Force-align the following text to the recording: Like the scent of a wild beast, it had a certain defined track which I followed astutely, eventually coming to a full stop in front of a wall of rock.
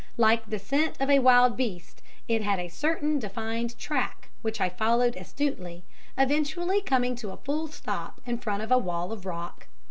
Like 0.17 0.47
the 0.49 0.57
scent 0.57 0.99
of 0.99 1.11
a 1.11 1.19
wild 1.19 1.55
beast, 1.55 2.01
it 2.27 2.41
had 2.41 2.57
a 2.57 2.69
certain 2.69 3.19
defined 3.19 3.77
track 3.77 4.29
which 4.41 4.59
I 4.59 4.67
followed 4.67 5.15
astutely, 5.15 5.83
eventually 6.17 6.81
coming 6.81 7.15
to 7.17 7.29
a 7.29 7.37
full 7.37 7.67
stop 7.67 8.19
in 8.25 8.39
front 8.39 8.63
of 8.63 8.71
a 8.71 8.79
wall 8.79 9.11
of 9.11 9.27
rock. 9.27 9.67